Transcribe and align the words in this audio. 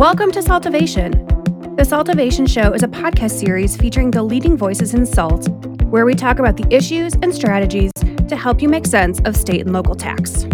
Welcome 0.00 0.32
to 0.32 0.40
Saltivation. 0.40 1.10
The 1.76 1.84
Saltivation 1.84 2.46
Show 2.46 2.72
is 2.72 2.82
a 2.82 2.88
podcast 2.88 3.32
series 3.32 3.76
featuring 3.76 4.10
the 4.10 4.22
leading 4.22 4.56
voices 4.56 4.94
in 4.94 5.04
salt, 5.04 5.50
where 5.90 6.06
we 6.06 6.14
talk 6.14 6.38
about 6.38 6.56
the 6.56 6.66
issues 6.74 7.12
and 7.16 7.34
strategies 7.34 7.92
to 8.26 8.34
help 8.34 8.62
you 8.62 8.68
make 8.70 8.86
sense 8.86 9.20
of 9.26 9.36
state 9.36 9.60
and 9.60 9.74
local 9.74 9.94
tax. 9.94 10.44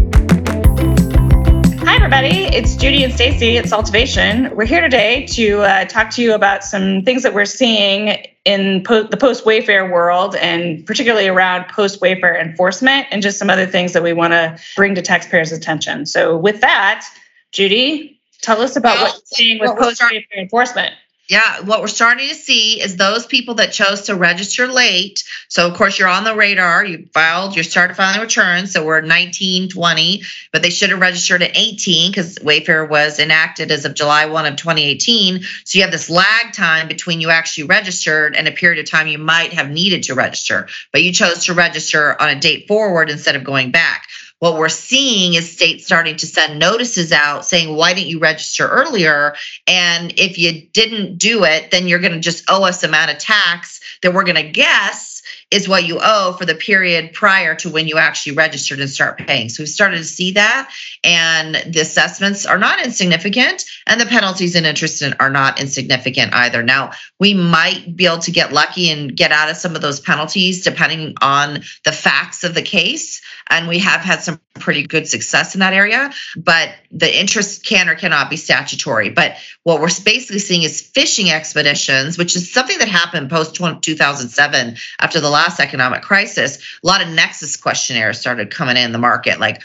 Hi, 1.79 1.95
everybody. 1.95 2.47
It's 2.47 2.75
Judy 2.75 3.05
and 3.05 3.15
Stacy 3.15 3.57
at 3.57 3.69
Saltivation. 3.69 4.53
We're 4.57 4.67
here 4.67 4.81
today 4.81 5.27
to 5.27 5.61
uh, 5.61 5.85
talk 5.85 6.11
to 6.15 6.23
you 6.23 6.35
about 6.35 6.65
some 6.65 7.03
things 7.03 7.23
that 7.23 7.33
we're 7.33 7.45
seeing 7.45 8.17
in 8.45 8.83
po- 8.83 9.05
the 9.05 9.17
post 9.17 9.45
Wayfair 9.45 9.89
world, 9.93 10.35
and 10.35 10.85
particularly 10.85 11.29
around 11.29 11.69
post 11.69 12.01
Wayfair 12.01 12.37
enforcement, 12.43 13.07
and 13.13 13.23
just 13.23 13.39
some 13.39 13.49
other 13.49 13.67
things 13.67 13.93
that 13.93 14.03
we 14.03 14.13
want 14.13 14.33
to 14.33 14.59
bring 14.75 14.97
to 14.97 15.03
taxpayers' 15.03 15.53
attention. 15.53 16.05
So, 16.05 16.37
with 16.37 16.61
that, 16.63 17.07
Judy, 17.53 18.16
tell 18.47 18.63
us 18.63 18.77
about 18.77 18.97
Well, 18.97 19.05
what 19.05 19.15
you're 19.15 19.23
seeing 19.25 19.61
with 19.61 19.77
post 19.77 20.01
Wayfair 20.01 20.39
enforcement. 20.39 20.95
Yeah, 21.29 21.63
what 21.63 21.81
we're 21.81 21.89
starting 21.89 22.29
to 22.29 22.37
see 22.37 22.81
is 22.81 22.97
those 22.97 23.27
people 23.27 23.55
that 23.55 23.73
chose 23.73 24.03
to 24.03 24.15
register 24.15 24.69
late. 24.69 25.25
So, 25.49 25.67
of 25.67 25.77
course, 25.77 25.99
you're 25.99 26.09
on 26.09 26.23
the 26.23 26.37
radar. 26.37 26.85
You 26.85 27.09
filed, 27.13 27.57
you 27.57 27.65
started 27.65 27.97
filing 27.97 28.21
returns. 28.21 28.73
So, 28.73 28.85
we're 28.85 29.01
19, 29.01 29.69
20, 29.69 30.23
but 30.53 30.63
they 30.63 30.71
should 30.71 30.91
have 30.91 31.01
registered 31.01 31.43
at 31.43 31.57
18 31.57 32.13
because 32.13 32.37
Wayfair 32.37 32.89
was 32.89 33.19
enacted 33.19 33.73
as 33.73 33.85
of 33.85 33.95
July 33.95 34.27
1 34.27 34.47
of 34.47 34.55
2018. 34.55 35.43
So, 35.65 35.79
you 35.79 35.83
have 35.83 35.91
this 35.91 36.09
lag 36.09 36.53
time 36.53 36.87
between 36.87 37.21
you 37.21 37.31
actually 37.31 37.65
registered 37.65 38.37
and 38.37 38.47
a 38.47 38.53
period 38.53 38.79
of 38.79 38.89
time 38.89 39.09
you 39.09 39.19
might 39.19 39.53
have 39.53 39.69
needed 39.69 40.05
to 40.05 40.15
register, 40.15 40.69
but 40.93 41.03
you 41.03 41.13
chose 41.13 41.47
to 41.47 41.55
register 41.55 42.23
on 42.23 42.29
a 42.29 42.39
date 42.39 42.69
forward 42.69 43.11
instead 43.11 43.35
of 43.35 43.43
going 43.43 43.73
back. 43.73 44.07
What 44.39 44.59
we're 44.59 44.69
seeing 44.69 45.35
is 45.35 45.51
states 45.51 45.87
starting 45.87 46.17
to 46.17 46.27
send 46.27 46.59
notices 46.59 47.11
out 47.11 47.47
saying, 47.47 47.75
why 47.75 47.95
didn't 47.95 48.09
you 48.09 48.19
register 48.19 48.69
earlier? 48.69 49.35
And 49.67 50.13
if 50.19 50.39
you 50.39 50.69
didn't 50.73 51.17
do 51.17 51.45
it, 51.45 51.71
then 51.71 51.89
you're 51.89 52.01
going 52.01 52.13
to 52.13 52.21
just 52.21 52.45
owe 52.49 52.65
us 52.65 52.83
amount 52.83 53.11
of 53.11 53.19
tax 53.19 53.81
that 54.03 54.13
we're 54.13 54.25
going 54.25 54.37
to 54.37 54.51
guess 54.51 55.16
is 55.51 55.69
what 55.69 55.87
you 55.87 55.99
owe 56.01 56.35
for 56.39 56.45
the 56.45 56.55
period 56.55 57.13
prior 57.13 57.55
to 57.57 57.71
when 57.71 57.87
you 57.87 57.99
actually 57.99 58.33
registered 58.33 58.81
and 58.81 58.91
start 58.91 59.19
paying. 59.19 59.49
So 59.49 59.63
we've 59.63 59.69
started 59.69 59.99
to 59.99 60.05
see 60.05 60.33
that, 60.33 60.71
and 61.05 61.55
the 61.55 61.81
assessments 61.81 62.47
are 62.47 62.59
not 62.59 62.85
insignificant, 62.85 63.65
and 63.87 64.01
the 64.01 64.07
penalties 64.07 64.55
and 64.55 64.67
interest 64.67 65.03
are 65.21 65.31
not 65.31 65.61
insignificant 65.61 66.35
either. 66.35 66.63
Now 66.63 66.93
we 67.19 67.35
might 67.35 67.97
be 67.97 68.07
able 68.07 68.19
to 68.19 68.31
get 68.31 68.53
lucky 68.53 68.91
and 68.91 69.17
get 69.17 69.33
out 69.33 69.51
of 69.51 69.57
some 69.57 69.75
of 69.75 69.83
those 69.83 70.01
penalties 70.01 70.65
depending 70.65 71.15
on 71.21 71.63
the 71.85 71.93
facts 71.93 72.45
of 72.45 72.55
the 72.55 72.63
case, 72.63 73.21
and 73.51 73.69
we 73.69 73.79
have 73.79 74.01
had 74.01 74.23
some 74.23 74.41
pretty 74.59 74.87
good 74.87 75.09
success 75.09 75.55
in 75.55 75.61
that 75.61 75.73
area. 75.73 76.13
But 76.37 76.71
the 76.91 77.19
interest 77.19 77.65
can 77.65 77.89
or 77.89 77.95
cannot 77.95 78.31
be 78.31 78.37
statutory. 78.37 79.11
But 79.11 79.37
what 79.63 79.81
we're 79.81 79.89
basically 80.05 80.39
seeing 80.39 80.63
is 80.63 80.81
fishing 80.81 81.31
expeditions, 81.31 82.19
which 82.19 82.37
is 82.37 82.53
something 82.53 82.79
that 82.79 82.89
happened 82.89 83.31
post 83.31 83.55
2007 83.55 84.77
after 85.01 85.21
the 85.21 85.31
last 85.31 85.61
economic 85.61 86.03
crisis. 86.03 86.59
A 86.83 86.87
lot 86.87 87.03
of 87.03 87.09
Nexus 87.09 87.57
questionnaires 87.57 88.19
started 88.19 88.51
coming 88.51 88.77
in 88.77 88.93
the 88.93 88.99
market, 88.99 89.41
like, 89.41 89.63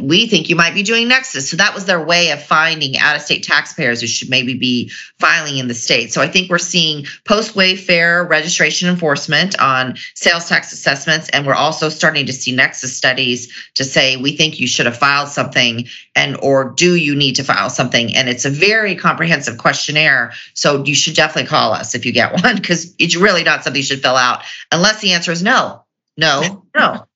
we 0.00 0.28
think 0.28 0.48
you 0.48 0.54
might 0.54 0.74
be 0.74 0.84
doing 0.84 1.08
Nexus. 1.08 1.50
So 1.50 1.56
that 1.56 1.74
was 1.74 1.84
their 1.84 2.02
way 2.02 2.30
of 2.30 2.40
finding 2.40 2.96
out 2.98 3.16
of 3.16 3.22
state 3.22 3.42
taxpayers 3.42 4.00
who 4.00 4.06
should 4.06 4.30
maybe 4.30 4.54
be 4.54 4.90
filing 5.18 5.58
in 5.58 5.66
the 5.66 5.74
state. 5.74 6.12
So 6.12 6.22
I 6.22 6.28
think 6.28 6.48
we're 6.48 6.58
seeing 6.58 7.06
post 7.26 7.54
Wayfair 7.56 8.28
registration 8.28 8.88
enforcement 8.88 9.58
on 9.60 9.96
sales 10.14 10.48
tax 10.48 10.72
assessments. 10.72 11.28
And 11.30 11.44
we're 11.44 11.54
also 11.54 11.88
starting 11.88 12.26
to 12.26 12.32
see 12.32 12.54
Nexus 12.54 12.96
studies 12.96 13.52
to 13.74 13.84
say 13.84 14.16
we 14.16 14.36
think 14.36 14.60
you 14.60 14.68
should 14.68 14.86
have 14.86 14.96
filed 14.96 15.28
something 15.28 15.86
and 16.14 16.36
or 16.40 16.70
do 16.70 16.94
you 16.94 17.16
need 17.16 17.34
to 17.36 17.44
file 17.44 17.68
something? 17.68 18.14
And 18.14 18.28
it's 18.28 18.44
a 18.44 18.50
very 18.50 18.94
comprehensive 18.94 19.58
questionnaire. 19.58 20.32
So 20.54 20.84
you 20.84 20.94
should 20.94 21.16
definitely 21.16 21.48
call 21.48 21.72
us 21.72 21.96
if 21.96 22.06
you 22.06 22.12
get 22.12 22.32
one 22.44 22.56
because 22.56 22.94
it's 23.00 23.16
really 23.16 23.42
not 23.42 23.64
something 23.64 23.80
you 23.80 23.84
should 23.84 24.02
fill 24.02 24.16
out 24.16 24.42
unless 24.70 25.00
the 25.00 25.12
answer 25.12 25.32
is 25.32 25.42
no. 25.42 25.80
No, 26.16 26.64
no. 26.76 27.06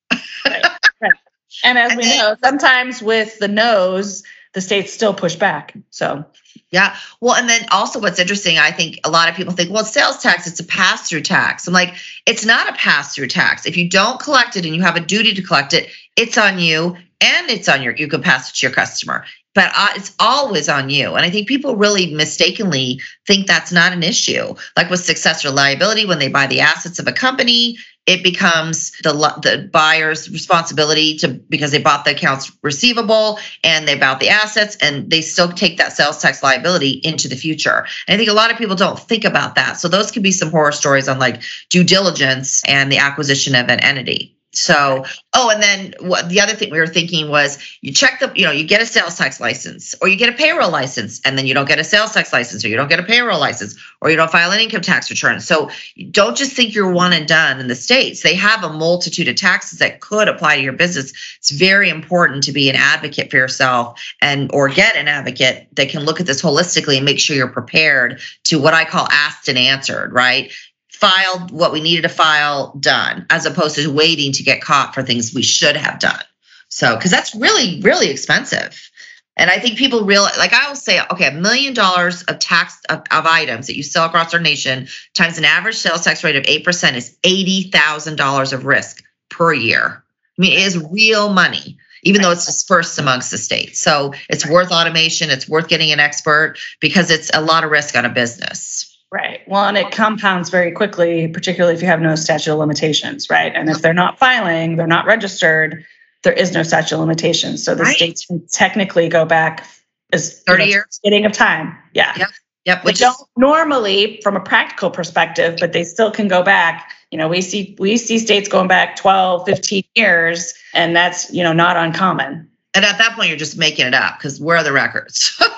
And 1.65 1.79
as 1.79 1.97
we 1.97 2.05
know, 2.17 2.37
sometimes 2.43 3.03
with 3.03 3.39
the 3.39 3.49
no's, 3.49 4.23
the 4.55 4.61
states 4.61 4.93
still 4.93 5.15
push 5.15 5.37
back. 5.37 5.75
So, 5.91 6.25
Yeah. 6.71 6.97
Well, 7.21 7.35
and 7.35 7.49
then 7.49 7.67
also 7.71 8.01
what's 8.01 8.19
interesting, 8.19 8.59
I 8.59 8.71
think 8.71 9.01
a 9.05 9.11
lot 9.11 9.29
of 9.29 9.35
people 9.35 9.53
think, 9.53 9.71
well, 9.71 9.81
it's 9.81 9.93
sales 9.93 10.19
tax, 10.19 10.47
it's 10.47 10.61
a 10.61 10.65
pass 10.65 11.09
through 11.09 11.23
tax. 11.23 11.67
I'm 11.67 11.75
like, 11.75 11.95
it's 12.27 12.45
not 12.45 12.69
a 12.69 12.73
pass 12.73 13.15
through 13.15 13.29
tax. 13.29 13.67
If 13.67 13.77
you 13.77 13.89
don't 13.89 14.21
collect 14.21 14.57
it 14.57 14.65
and 14.65 14.75
you 14.75 14.83
have 14.83 14.97
a 14.97 15.01
duty 15.01 15.35
to 15.35 15.43
collect 15.43 15.75
it, 15.75 15.89
it's 16.17 16.39
on 16.39 16.59
you 16.59 16.97
and 17.21 17.51
it's 17.51 17.69
on 17.69 17.83
your, 17.83 17.95
you 17.95 18.09
can 18.09 18.23
pass 18.23 18.51
it 18.51 18.57
to 18.57 18.67
your 18.67 18.75
customer. 18.75 19.25
But 19.55 19.73
uh, 19.77 19.89
it's 19.97 20.15
always 20.21 20.69
on 20.69 20.89
you. 20.89 21.15
And 21.15 21.25
I 21.25 21.31
think 21.31 21.49
people 21.49 21.75
really 21.75 22.15
mistakenly 22.15 23.01
think 23.27 23.47
that's 23.47 23.73
not 23.73 23.93
an 23.93 24.03
issue. 24.03 24.55
Like 24.77 24.89
with 24.89 25.01
successor 25.01 25.51
liability, 25.51 26.07
when 26.07 26.19
they 26.19 26.29
buy 26.29 26.47
the 26.47 26.61
assets 26.61 26.99
of 26.99 27.09
a 27.09 27.13
company, 27.13 27.79
it 28.09 28.23
becomes 28.23 28.93
the 29.03 29.13
the 29.43 29.69
buyer's 29.71 30.31
responsibility 30.31 31.19
to 31.19 31.29
because 31.29 31.73
they 31.73 31.83
bought 31.83 32.07
the 32.07 32.13
accounts 32.13 32.51
receivable 32.63 33.39
and 33.63 33.87
they 33.87 33.97
bought 33.97 34.19
the 34.19 34.31
assets 34.31 34.79
and 34.81 35.11
they 35.11 35.21
still 35.21 35.53
take 35.53 35.77
that 35.77 35.93
sales 35.93 36.17
tax 36.23 36.43
liability 36.43 36.93
into 37.05 37.29
the 37.29 37.37
future. 37.37 37.87
And 38.07 38.15
I 38.15 38.17
think 38.17 38.31
a 38.31 38.33
lot 38.33 38.51
of 38.51 38.57
people 38.57 38.77
don't 38.77 38.99
think 38.99 39.27
about 39.27 39.57
that. 39.57 39.75
So 39.75 39.89
those 39.89 40.11
could 40.11 40.23
be 40.23 40.33
some 40.33 40.51
horror 40.51 40.73
stories 40.73 41.07
on 41.07 41.19
like 41.19 41.43
due 41.69 41.85
diligence 41.85 42.63
and 42.67 42.91
the 42.91 42.97
acquisition 42.97 43.55
of 43.55 43.69
an 43.69 43.81
entity. 43.81 44.38
So, 44.59 45.05
oh, 45.35 45.51
and 45.51 45.63
then 45.63 45.95
what 46.01 46.29
the 46.29 46.41
other 46.41 46.55
thing 46.55 46.71
we 46.71 46.79
were 46.79 46.87
thinking 46.87 47.31
was 47.31 47.59
you 47.81 47.93
check 47.93 48.21
the, 48.21 48.33
you 48.35 48.45
know, 48.45 48.51
you 48.51 48.65
get 48.65 48.83
a 48.83 48.87
sales 48.87 49.17
tax 49.17 49.41
license 49.41 49.95
or 50.03 50.09
you 50.09 50.17
get 50.17 50.29
a 50.29 50.33
payroll 50.33 50.71
license 50.71 51.21
and 51.25 51.39
then 51.39 51.47
you 51.47 51.55
don't 51.55 51.69
get 51.69 51.79
a 51.79 51.85
sales 51.85 52.13
tax 52.13 52.33
license 52.33 52.65
or 52.65 52.69
you 52.69 52.77
don't 52.77 52.89
get 52.89 52.99
a 52.99 53.05
payroll 53.05 53.39
license 53.39 53.79
or 54.01 54.11
you 54.11 54.17
don't 54.17 54.31
file 54.31 54.51
an 54.51 54.61
income 54.61 54.81
tax 54.81 55.11
return. 55.11 55.41
So 55.41 55.71
don't 56.11 56.37
just 56.37 56.53
think 56.53 56.75
you're 56.75 56.91
one 56.91 57.13
and 57.13 57.27
done 57.27 57.61
in 57.61 57.69
the 57.69 57.75
States. 57.77 58.23
They 58.23 58.35
have 58.35 58.65
a 58.65 58.73
multitude 58.73 59.29
of 59.29 59.37
taxes 59.37 59.79
that 59.79 60.01
could 60.01 60.29
apply 60.29 60.57
to 60.57 60.63
your 60.63 60.73
business. 60.73 61.13
It's 61.39 61.51
very 61.51 61.89
important 61.89 62.43
to 62.45 62.53
be 62.53 62.69
an 62.69 62.77
advocate 62.77 63.31
for 63.31 63.37
yourself 63.37 64.03
and 64.21 64.51
or 64.53 64.69
get 64.69 64.97
an 64.97 65.09
advocate 65.09 65.69
that 65.77 65.89
can 65.89 66.05
look 66.05 66.21
at 66.21 66.27
this 66.27 66.43
holistically 66.43 66.97
and 66.97 67.05
make 67.05 67.21
sure 67.21 67.37
you're 67.37 67.49
prepared 67.49 68.21
to 68.45 68.61
what 68.61 68.75
I 68.75 68.85
call 68.85 69.07
asked 69.11 69.49
and 69.49 69.57
answered, 69.57 70.13
right? 70.13 70.53
Filed 70.99 71.53
what 71.53 71.73
we 71.73 71.81
needed 71.81 72.03
to 72.03 72.09
file 72.09 72.75
done 72.81 73.25
as 73.31 73.47
opposed 73.47 73.77
to 73.77 73.87
waiting 73.93 74.33
to 74.33 74.43
get 74.43 74.61
caught 74.61 74.95
for 74.95 75.03
things 75.03 75.33
we 75.33 75.43
should 75.43 75.77
have 75.77 76.01
done. 76.01 76.23
So 76.69 76.97
because 76.97 77.13
that's 77.13 77.35
really 77.37 77.81
really 77.83 78.11
expensive. 78.11 78.91
And 79.37 79.49
i 79.51 79.61
think 79.61 79.79
people 79.79 80.05
realize 80.05 80.37
like 80.37 80.53
i 80.53 80.67
will 80.69 80.75
say 80.75 81.01
okay 81.13 81.29
a 81.29 81.33
million 81.33 81.73
dollars 81.73 82.25
of 82.25 82.41
tax 82.41 82.77
of, 82.89 83.03
of 83.13 83.27
items 83.27 83.69
that 83.69 83.77
you 83.77 83.85
sell 83.85 84.07
across 84.07 84.35
our 84.35 84.41
nation 84.41 84.89
times 85.15 85.39
an 85.39 85.45
average 85.45 85.77
sales 85.77 86.03
tax 86.03 86.25
rate 86.25 86.35
of 86.35 86.43
8% 86.43 86.97
is 86.97 87.17
$80000 87.23 88.53
of 88.53 88.65
risk 88.65 89.05
per 89.31 89.53
year. 89.53 90.03
I 90.37 90.43
mean 90.43 90.53
it 90.53 90.67
is 90.67 90.85
real 90.91 91.33
money 91.33 91.79
even 92.03 92.23
though 92.23 92.33
it's 92.33 92.47
dispersed 92.47 92.99
amongst 92.99 93.31
the 93.31 93.39
states 93.39 93.79
so 93.79 94.13
it's 94.29 94.45
worth 94.45 94.73
automation 94.73 95.31
it's 95.31 95.49
worth 95.49 95.69
getting 95.69 95.93
an 95.93 96.01
expert 96.01 96.57
because 96.81 97.13
it's 97.13 97.31
a 97.33 97.41
lot 97.41 97.63
of 97.63 97.71
risk 97.71 97.97
on 97.97 98.05
a 98.05 98.11
business 98.11 98.98
right. 99.13 99.41
Well, 99.47 99.65
and 99.65 99.77
it 99.77 99.91
compounds 99.91 100.51
very 100.51 100.73
quickly, 100.73 101.29
particularly 101.29 101.75
if 101.75 101.83
you 101.83 101.89
have 101.89 102.01
no 102.01 102.15
statute 102.15 102.53
of 102.53 102.59
limitations, 102.59 103.29
right? 103.31 103.53
And 103.55 103.69
if 103.69 103.81
they're 103.83 103.95
not 103.95 104.19
filing, 104.19 104.77
they're 104.77 104.87
not 104.87 105.07
registered, 105.07 105.85
there 106.25 106.33
is 106.33 106.53
no 106.53 106.63
statute 106.63 106.95
of 106.95 107.01
limitations. 107.01 107.65
So 107.65 107.75
the 107.75 107.85
Right. 107.85 107.97
states 107.97 108.27
can 108.27 108.45
technically 108.53 109.09
go 109.09 109.25
back 109.25 109.65
as 110.13 110.41
30 110.43 110.63
you 110.65 110.67
know, 110.69 110.73
years. 110.73 111.01
Getting 111.05 111.25
of 111.25 111.33
time. 111.33 111.77
Yeah. 111.95 112.13
Yep. 112.17 112.29
Yep. 112.65 112.83
They 112.83 112.87
Which 112.89 112.99
don't 112.99 113.17
normally 113.37 114.21
from 114.23 114.37
a 114.37 114.41
practical 114.41 114.91
perspective, 114.91 115.57
but 115.61 115.73
they 115.73 115.85
still 115.85 116.11
can 116.11 116.29
go 116.29 116.43
back. 116.43 116.93
You 117.11 117.17
know, 117.17 117.29
we 117.29 117.41
see 117.41 117.75
we 117.79 117.97
see 117.97 118.19
states 118.19 118.49
going 118.49 118.69
back 118.69 118.97
12, 118.97 119.47
15 119.47 119.85
years, 119.95 120.53
and 120.75 120.95
that's, 120.95 121.33
you 121.33 121.43
know, 121.43 121.53
not 121.55 121.77
uncommon. 121.79 122.47
and 122.75 122.85
at 122.85 122.99
that 122.99 123.15
point 123.15 123.29
you're 123.29 123.39
just 123.39 123.57
making 123.57 123.87
it 123.87 123.95
up 123.95 124.19
because 124.19 124.39
where 124.41 124.59
are 124.59 124.63
the 124.65 124.73
records? 124.73 125.41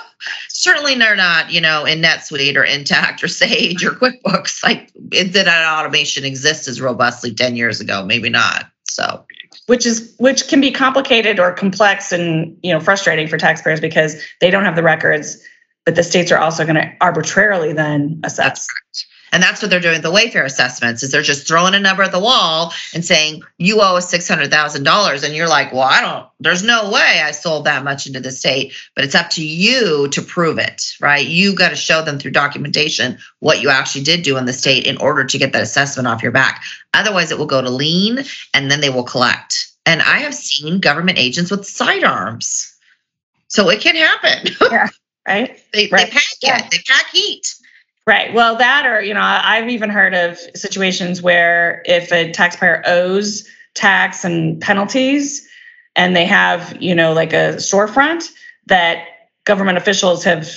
Certainly 0.61 0.95
they're 0.95 1.15
not, 1.15 1.51
you 1.51 1.59
know, 1.59 1.85
in 1.85 2.03
NetSuite 2.03 2.55
or 2.55 2.63
Intacct 2.63 3.23
or 3.23 3.27
Sage 3.27 3.83
or 3.83 3.91
QuickBooks. 3.91 4.63
Like 4.63 4.91
it, 5.11 5.33
did 5.33 5.47
that 5.47 5.79
automation 5.79 6.23
exist 6.23 6.67
as 6.67 6.79
robustly 6.79 7.33
10 7.33 7.55
years 7.55 7.81
ago? 7.81 8.05
Maybe 8.05 8.29
not. 8.29 8.67
So 8.83 9.25
which 9.65 9.87
is 9.87 10.13
which 10.19 10.47
can 10.47 10.61
be 10.61 10.71
complicated 10.71 11.39
or 11.39 11.51
complex 11.51 12.11
and 12.11 12.57
you 12.61 12.71
know 12.71 12.79
frustrating 12.79 13.27
for 13.27 13.37
taxpayers 13.37 13.79
because 13.79 14.21
they 14.39 14.51
don't 14.51 14.65
have 14.65 14.75
the 14.75 14.83
records 14.83 15.41
but 15.85 15.95
the 15.95 16.03
states 16.03 16.31
are 16.31 16.37
also 16.37 16.63
going 16.63 16.75
to 16.75 16.91
arbitrarily 17.01 17.73
then 17.73 18.19
assess 18.23 18.37
that's 18.37 18.67
correct. 18.67 19.05
And 19.33 19.41
that's 19.41 19.61
what 19.61 19.71
they're 19.71 19.79
doing 19.79 19.93
with 19.95 20.03
the 20.03 20.11
Wayfair 20.11 20.43
assessments 20.43 21.03
is 21.03 21.11
they're 21.11 21.21
just 21.21 21.47
throwing 21.47 21.73
a 21.73 21.79
number 21.79 22.03
at 22.03 22.11
the 22.11 22.19
wall 22.19 22.73
and 22.93 23.03
saying, 23.05 23.43
you 23.57 23.79
owe 23.81 23.95
us 23.95 24.11
$600,000. 24.13 25.23
And 25.23 25.35
you're 25.35 25.47
like, 25.47 25.71
well, 25.71 25.83
I 25.83 26.01
don't, 26.01 26.27
there's 26.39 26.63
no 26.63 26.91
way 26.91 27.21
I 27.23 27.31
sold 27.31 27.65
that 27.65 27.83
much 27.83 28.07
into 28.07 28.19
the 28.19 28.31
state, 28.31 28.73
but 28.95 29.05
it's 29.05 29.15
up 29.15 29.29
to 29.31 29.45
you 29.45 30.09
to 30.09 30.21
prove 30.21 30.57
it, 30.57 30.83
right? 30.99 31.25
You 31.25 31.55
got 31.55 31.69
to 31.69 31.75
show 31.77 32.01
them 32.01 32.19
through 32.19 32.31
documentation 32.31 33.17
what 33.39 33.61
you 33.61 33.69
actually 33.69 34.03
did 34.03 34.23
do 34.23 34.37
in 34.37 34.45
the 34.45 34.53
state 34.53 34.85
in 34.85 34.97
order 34.97 35.23
to 35.23 35.37
get 35.37 35.53
that 35.53 35.63
assessment 35.63 36.07
off 36.07 36.23
your 36.23 36.31
back. 36.33 36.61
Otherwise, 36.93 37.31
it 37.31 37.37
will 37.37 37.45
go 37.45 37.61
to 37.61 37.69
lien 37.69 38.25
and 38.53 38.69
then 38.69 38.81
they 38.81 38.89
will 38.89 39.03
collect. 39.03 39.67
And 39.85 40.01
I 40.01 40.17
have 40.19 40.35
seen 40.35 40.79
government 40.79 41.17
agents 41.17 41.49
with 41.51 41.65
sidearms. 41.65 42.67
So 43.47 43.69
it 43.69 43.81
can 43.81 43.95
happen. 43.95 44.53
Yeah. 44.61 44.87
right? 45.27 45.57
They, 45.73 45.87
Right. 45.89 46.07
they 46.07 46.11
pack 46.11 46.23
Yeah. 46.41 46.65
it. 46.65 46.71
They 46.71 46.79
pack 46.87 47.07
heat. 47.11 47.55
Right. 48.07 48.33
Well, 48.33 48.55
that 48.55 48.85
or, 48.87 49.01
you 49.01 49.13
know, 49.13 49.21
I've 49.21 49.69
even 49.69 49.89
heard 49.89 50.15
of 50.15 50.39
situations 50.55 51.21
where 51.21 51.83
if 51.85 52.11
a 52.11 52.31
taxpayer 52.31 52.81
owes 52.85 53.47
tax 53.75 54.25
and 54.25 54.59
penalties 54.59 55.47
and 55.95 56.15
they 56.15 56.25
have, 56.25 56.81
you 56.81 56.95
know, 56.95 57.13
like 57.13 57.31
a 57.31 57.55
storefront, 57.57 58.31
that 58.67 59.05
government 59.45 59.77
officials 59.77 60.23
have 60.23 60.49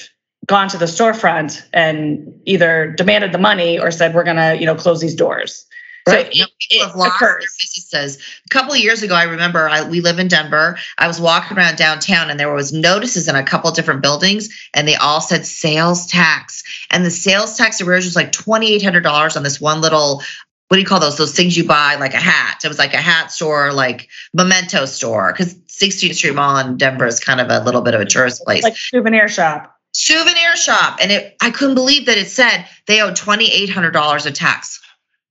gone 0.46 0.68
to 0.68 0.78
the 0.78 0.86
storefront 0.86 1.62
and 1.72 2.32
either 2.46 2.94
demanded 2.96 3.32
the 3.32 3.38
money 3.38 3.78
or 3.78 3.90
said, 3.90 4.14
we're 4.14 4.24
going 4.24 4.36
to, 4.36 4.56
you 4.58 4.66
know, 4.66 4.74
close 4.74 5.00
these 5.00 5.14
doors. 5.14 5.66
So 6.06 6.14
Right. 6.14 6.28
It, 6.30 6.48
it 6.70 6.90
occurs. 6.94 7.56
businesses. 7.58 8.18
A 8.44 8.48
couple 8.50 8.72
of 8.74 8.78
years 8.78 9.02
ago, 9.02 9.14
I 9.14 9.22
remember 9.22 9.68
I, 9.68 9.88
we 9.88 10.02
live 10.02 10.18
in 10.18 10.28
Denver. 10.28 10.76
I 10.98 11.06
was 11.06 11.18
walking 11.18 11.56
around 11.56 11.78
downtown, 11.78 12.28
and 12.28 12.38
there 12.38 12.52
was 12.52 12.74
notices 12.74 13.26
in 13.26 13.36
a 13.36 13.42
couple 13.42 13.70
of 13.70 13.76
different 13.76 14.02
buildings, 14.02 14.50
and 14.74 14.86
they 14.86 14.96
all 14.96 15.22
said 15.22 15.46
sales 15.46 16.06
tax. 16.06 16.62
And 16.90 17.06
the 17.06 17.10
sales 17.10 17.56
tax 17.56 17.80
arrears 17.80 18.04
was 18.04 18.16
like 18.16 18.32
twenty 18.32 18.74
eight 18.74 18.82
hundred 18.82 19.02
dollars 19.02 19.36
on 19.36 19.42
this 19.42 19.60
one 19.60 19.80
little. 19.80 20.22
What 20.68 20.76
do 20.76 20.80
you 20.80 20.86
call 20.86 21.00
those? 21.00 21.16
Those 21.16 21.34
things 21.34 21.56
you 21.56 21.64
buy, 21.64 21.94
like 21.96 22.14
a 22.14 22.20
hat. 22.20 22.60
It 22.64 22.68
was 22.68 22.78
like 22.78 22.92
a 22.94 22.98
hat 22.98 23.30
store, 23.30 23.72
like 23.72 24.08
memento 24.32 24.86
store, 24.86 25.32
because 25.32 25.54
16th 25.54 26.14
Street 26.14 26.34
Mall 26.34 26.56
in 26.58 26.76
Denver 26.76 27.06
is 27.06 27.20
kind 27.20 27.40
of 27.40 27.48
a 27.50 27.64
little 27.64 27.82
bit 27.82 27.94
of 27.94 28.00
a 28.00 28.06
tourist 28.06 28.42
place. 28.44 28.62
Like 28.62 28.76
souvenir 28.76 29.28
shop. 29.28 29.76
souvenir 29.92 30.56
shop 30.56 30.98
and 31.00 31.12
it 31.12 31.36
i 31.40 31.50
couldn't 31.50 31.74
believe 31.76 32.06
that 32.06 32.18
it 32.18 32.26
said 32.28 32.66
they 32.86 33.00
owed 33.00 33.14
$2800 33.14 34.26
of 34.26 34.32
tax 34.34 34.80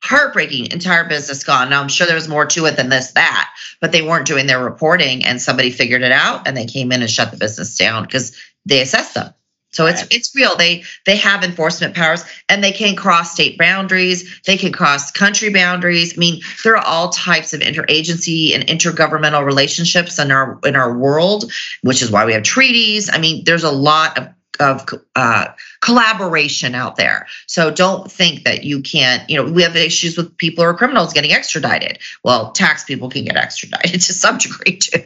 heartbreaking 0.03 0.71
entire 0.71 1.07
business 1.07 1.44
gone. 1.44 1.69
Now 1.69 1.81
i'm 1.81 1.88
sure 1.88 2.05
there 2.05 2.15
was 2.15 2.27
more 2.27 2.45
to 2.45 2.65
it 2.65 2.75
than 2.75 2.89
this 2.89 3.11
that 3.13 3.50
but 3.79 3.91
they 3.91 4.01
weren't 4.01 4.27
doing 4.27 4.47
their 4.47 4.63
reporting 4.63 5.25
and 5.25 5.41
somebody 5.41 5.71
figured 5.71 6.03
it 6.03 6.11
out 6.11 6.47
and 6.47 6.55
they 6.55 6.65
came 6.65 6.91
in 6.91 7.01
and 7.01 7.09
shut 7.09 7.31
the 7.31 7.38
business 7.38 7.77
down 7.77 8.03
because 8.03 8.35
they 8.65 8.81
assessed 8.81 9.13
them. 9.13 9.33
So 9.71 9.88
it's 9.88 10.03
it's 10.11 10.35
real. 10.35 10.55
They 10.55 10.83
they 11.07 11.17
have 11.17 11.44
enforcement 11.44 11.95
powers 11.95 12.23
and 12.47 12.63
they 12.63 12.71
can 12.71 12.95
cross 12.95 13.33
state 13.33 13.57
boundaries 13.57 14.39
they 14.45 14.55
can 14.55 14.71
cross 14.71 15.09
country 15.09 15.51
boundaries. 15.51 16.15
I 16.15 16.19
mean 16.19 16.41
there 16.63 16.77
are 16.77 16.85
all 16.85 17.09
types 17.09 17.53
of 17.53 17.61
interagency 17.61 18.53
and 18.53 18.65
intergovernmental 18.67 19.44
relationships 19.44 20.19
in 20.19 20.31
our 20.31 20.59
in 20.63 20.75
our 20.75 20.95
world 20.95 21.51
which 21.81 22.03
is 22.03 22.11
why 22.11 22.23
we 22.23 22.33
have 22.33 22.44
treaties. 22.44 23.09
I 23.11 23.17
mean 23.17 23.44
there's 23.45 23.63
a 23.63 23.71
lot 23.71 24.17
of 24.17 24.27
of 24.63 24.88
uh, 25.15 25.48
collaboration 25.81 26.74
out 26.74 26.95
there. 26.95 27.27
So 27.48 27.69
don't 27.69 28.12
think 28.12 28.44
that 28.45 28.63
you 28.63 28.81
can't, 28.81 29.30
you 29.30 29.38
know, 29.38 29.51
we 29.51 29.62
have 29.62 29.75
issues 29.75 30.18
with 30.18 30.36
people 30.38 30.63
who 30.63 30.69
are 30.69 30.74
criminals 30.74 31.13
getting 31.13 31.31
extradited. 31.31 32.00
Well, 32.24 32.51
tax 32.54 32.83
people 32.83 33.10
can 33.10 33.25
get 33.25 33.36
extradited 33.36 34.01
to 34.01 34.13
some 34.13 34.38
degree 34.38 34.77
too. 34.77 35.04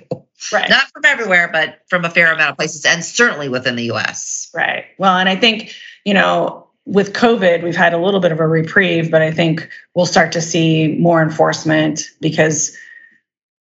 Right. 0.54 0.69
Not 0.69 0.88
from 0.94 1.04
everywhere, 1.04 1.50
but 1.51 1.81
from 1.89 2.06
a 2.06 2.09
fair 2.09 2.31
amount 2.31 2.51
of 2.51 2.57
places 2.57 2.86
and 2.86 3.04
certainly 3.04 3.50
within 3.50 3.75
the 3.75 3.92
US. 3.92 4.50
Right. 4.54 4.86
Well, 4.98 5.18
and 5.18 5.27
I 5.27 5.36
think, 5.36 5.74
you 6.06 6.13
know, 6.13 6.68
with 6.86 7.13
COVID, 7.13 7.63
we've 7.63 7.75
had 7.75 7.94
a 7.94 7.98
little 7.98 8.21
bit 8.21 8.31
of 8.31 8.39
a 8.39 8.48
reprieve, 8.48 9.12
but 9.12 9.21
I 9.21 9.31
think 9.31 9.68
we'll 9.94 10.06
start 10.06 10.31
to 10.33 10.42
see 10.42 10.95
more 11.00 11.21
enforcement 11.21 12.03
because 12.21 12.77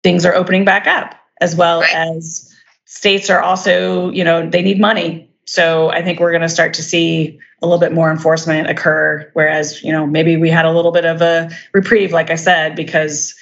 things 0.03 0.25
are 0.25 0.35
opening 0.35 0.63
back 0.65 0.85
up, 0.85 1.15
as 1.41 1.55
well 1.55 1.81
Right. 1.81 1.95
as 1.95 2.53
states 2.85 3.29
are 3.29 3.41
also, 3.41 4.11
you 4.11 4.23
know, 4.23 4.47
they 4.47 4.61
need 4.61 4.79
money. 4.79 5.24
So 5.45 5.91
I 5.91 6.01
think 6.01 6.19
we're 6.19 6.31
going 6.31 6.41
to 6.41 6.49
start 6.49 6.73
to 6.75 6.83
see 6.83 7.39
a 7.61 7.65
little 7.65 7.79
bit 7.79 7.93
more 7.93 8.11
enforcement 8.11 8.69
occur. 8.69 9.29
Whereas, 9.33 9.83
you 9.83 9.91
know, 9.91 10.05
maybe 10.05 10.37
we 10.37 10.49
had 10.49 10.65
a 10.65 10.71
little 10.71 10.91
bit 10.91 11.05
of 11.05 11.21
a 11.21 11.49
reprieve, 11.73 12.11
like 12.11 12.29
I 12.29 12.35
said, 12.35 12.75
because 12.75 13.35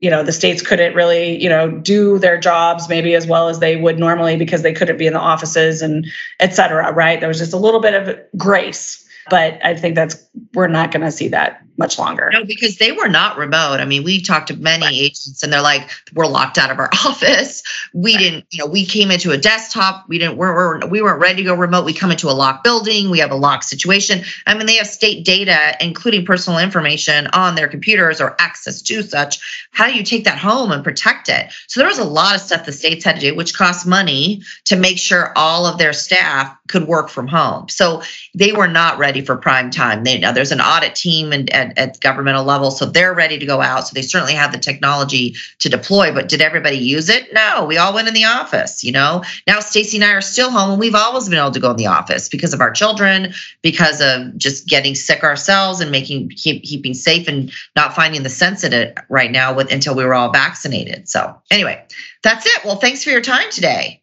you 0.00 0.08
know 0.10 0.22
the 0.22 0.32
states 0.32 0.62
couldn't 0.62 0.94
really 0.94 1.40
you 1.42 1.48
know 1.48 1.70
do 1.70 2.18
their 2.18 2.38
jobs 2.38 2.88
maybe 2.88 3.14
as 3.14 3.26
well 3.26 3.48
as 3.48 3.58
they 3.60 3.76
would 3.76 3.98
normally 3.98 4.36
because 4.36 4.62
they 4.62 4.72
couldn't 4.72 4.96
be 4.96 5.06
in 5.06 5.12
the 5.12 5.20
offices 5.20 5.82
and 5.82 6.06
et 6.40 6.54
cetera 6.54 6.90
right 6.92 7.20
there 7.20 7.28
was 7.28 7.38
just 7.38 7.52
a 7.52 7.58
little 7.58 7.80
bit 7.80 7.94
of 7.94 8.18
grace 8.36 9.06
but 9.28 9.58
i 9.64 9.76
think 9.76 9.94
that's 9.94 10.26
we're 10.54 10.68
not 10.68 10.90
going 10.90 11.04
to 11.04 11.12
see 11.12 11.28
that 11.28 11.62
much 11.80 11.98
longer 11.98 12.30
No, 12.32 12.44
because 12.44 12.76
they 12.76 12.92
were 12.92 13.08
not 13.08 13.36
remote. 13.38 13.80
I 13.80 13.84
mean, 13.84 14.04
we 14.04 14.20
talked 14.22 14.48
to 14.48 14.56
many 14.56 14.84
Right. 14.84 14.94
agents 14.94 15.42
and 15.42 15.52
they're 15.52 15.62
like, 15.62 15.90
we're 16.14 16.26
locked 16.26 16.58
out 16.58 16.70
of 16.70 16.78
our 16.78 16.90
office. 17.06 17.62
We 17.92 18.14
Right. 18.14 18.20
didn't, 18.20 18.44
you 18.50 18.58
know, 18.58 18.66
we 18.66 18.84
came 18.86 19.10
into 19.10 19.32
a 19.32 19.38
desktop. 19.38 20.04
We 20.08 20.18
didn't, 20.18 20.36
we're, 20.36 20.54
we're, 20.54 20.86
we 20.86 21.02
weren't 21.02 21.20
ready 21.20 21.38
to 21.38 21.42
go 21.42 21.54
remote. 21.54 21.84
We 21.84 21.94
come 21.94 22.10
into 22.12 22.28
a 22.28 22.32
locked 22.32 22.62
building. 22.62 23.10
We 23.10 23.18
have 23.18 23.30
a 23.32 23.36
locked 23.36 23.64
situation. 23.64 24.22
I 24.46 24.54
mean, 24.54 24.66
they 24.66 24.76
have 24.76 24.86
state 24.86 25.24
data, 25.24 25.76
including 25.80 26.24
personal 26.26 26.58
information 26.60 27.26
on 27.28 27.54
their 27.54 27.66
computers 27.68 28.20
or 28.20 28.36
access 28.38 28.82
to 28.82 29.02
such. 29.02 29.40
How 29.72 29.86
do 29.86 29.94
you 29.94 30.04
take 30.04 30.24
that 30.24 30.38
home 30.38 30.70
and 30.70 30.84
protect 30.84 31.28
it? 31.28 31.52
So 31.66 31.80
there 31.80 31.88
was 31.88 31.98
a 31.98 32.04
lot 32.04 32.34
of 32.34 32.40
stuff 32.40 32.66
the 32.66 32.72
states 32.72 33.04
had 33.04 33.16
to 33.16 33.20
do, 33.20 33.34
which 33.34 33.54
cost 33.56 33.86
money 33.86 34.42
to 34.66 34.76
make 34.76 34.98
sure 34.98 35.32
all 35.36 35.66
of 35.66 35.78
their 35.78 35.92
staff 35.94 36.54
could 36.68 36.86
work 36.86 37.08
from 37.08 37.26
home. 37.26 37.68
So 37.68 38.02
they 38.34 38.52
were 38.52 38.68
not 38.68 38.98
ready 38.98 39.20
for 39.22 39.36
prime 39.36 39.70
time. 39.70 40.04
They 40.04 40.18
now 40.18 40.32
there's 40.32 40.52
an 40.52 40.60
audit 40.60 40.94
team 40.94 41.32
and 41.32 41.52
at, 41.70 41.78
at 41.78 42.00
governmental 42.00 42.44
level, 42.44 42.70
so 42.70 42.86
they're 42.86 43.14
ready 43.14 43.38
to 43.38 43.46
go 43.46 43.60
out. 43.60 43.86
So 43.88 43.94
they 43.94 44.02
certainly 44.02 44.34
have 44.34 44.52
the 44.52 44.58
technology 44.58 45.34
to 45.58 45.68
deploy. 45.68 46.12
But 46.12 46.28
did 46.28 46.40
everybody 46.40 46.76
use 46.76 47.08
it? 47.08 47.32
No, 47.32 47.64
we 47.66 47.78
all 47.78 47.94
went 47.94 48.08
in 48.08 48.14
the 48.14 48.24
office. 48.24 48.84
You 48.84 48.92
know, 48.92 49.22
now 49.46 49.60
Stacy 49.60 49.96
and 49.96 50.04
I 50.04 50.12
are 50.12 50.20
still 50.20 50.50
home, 50.50 50.70
and 50.70 50.80
we've 50.80 50.94
always 50.94 51.28
been 51.28 51.38
able 51.38 51.50
to 51.50 51.60
go 51.60 51.70
in 51.70 51.76
the 51.76 51.86
office 51.86 52.28
because 52.28 52.52
of 52.52 52.60
our 52.60 52.70
children, 52.70 53.32
because 53.62 54.00
of 54.00 54.36
just 54.36 54.68
getting 54.68 54.94
sick 54.94 55.22
ourselves 55.22 55.80
and 55.80 55.90
making 55.90 56.30
keep, 56.30 56.62
keeping 56.62 56.94
safe 56.94 57.28
and 57.28 57.52
not 57.76 57.94
finding 57.94 58.22
the 58.22 58.28
sense 58.28 58.64
in 58.64 58.72
it 58.72 58.98
right 59.08 59.30
now 59.30 59.54
with 59.54 59.72
until 59.72 59.94
we 59.94 60.04
were 60.04 60.14
all 60.14 60.30
vaccinated. 60.30 61.08
So 61.08 61.34
anyway, 61.50 61.84
that's 62.22 62.46
it. 62.46 62.64
Well, 62.64 62.76
thanks 62.76 63.04
for 63.04 63.10
your 63.10 63.20
time 63.20 63.50
today. 63.50 64.02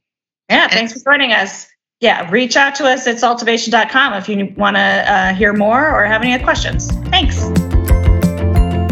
yeah 0.49 0.67
thanks 0.67 0.93
for 0.93 0.99
joining 0.99 1.33
us 1.33 1.67
yeah 1.99 2.29
reach 2.29 2.55
out 2.55 2.75
to 2.75 2.85
us 2.85 3.07
at 3.07 3.17
saltivation.com 3.17 4.13
if 4.13 4.29
you 4.29 4.53
want 4.57 4.75
to 4.75 4.81
uh, 4.81 5.33
hear 5.33 5.53
more 5.53 5.89
or 5.89 6.05
have 6.05 6.21
any 6.21 6.41
questions 6.43 6.91
thanks 7.09 7.49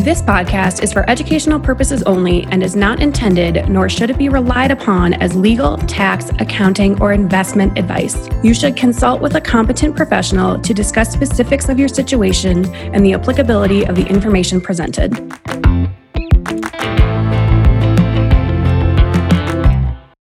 This 0.06 0.22
podcast 0.22 0.84
is 0.84 0.94
for 0.94 1.10
educational 1.10 1.60
purposes 1.60 2.04
only 2.04 2.44
and 2.52 2.62
is 2.62 2.76
not 2.76 3.02
intended, 3.02 3.68
nor 3.68 3.90
should 3.90 4.12
it 4.12 4.20
be 4.20 4.30
relied 4.30 4.70
upon 4.70 5.14
as 5.16 5.36
legal, 5.36 5.78
tax, 5.78 6.30
accounting, 6.38 7.02
or 7.02 7.12
investment 7.12 7.76
advice. 7.76 8.30
You 8.44 8.54
should 8.54 8.76
consult 8.76 9.20
with 9.20 9.34
a 9.34 9.42
competent 9.42 9.96
professional 9.96 10.60
to 10.62 10.74
discuss 10.76 11.12
specifics 11.12 11.70
of 11.70 11.80
your 11.80 11.88
situation 11.88 12.72
and 12.94 13.04
the 13.04 13.14
applicability 13.14 13.88
of 13.88 13.96
the 13.96 14.06
information 14.06 14.62
presented. 14.62 15.12